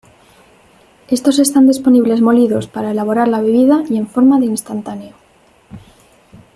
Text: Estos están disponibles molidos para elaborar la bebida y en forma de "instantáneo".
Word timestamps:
Estos 1.15 1.37
están 1.37 1.67
disponibles 1.67 2.21
molidos 2.21 2.65
para 2.65 2.89
elaborar 2.89 3.27
la 3.27 3.39
bebida 3.43 3.83
y 3.87 3.97
en 3.97 4.07
forma 4.07 4.39
de 4.39 4.47
"instantáneo". 4.47 5.13